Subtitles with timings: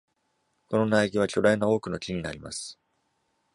[0.65, 2.79] この苗木は、巨大なオークの木になります。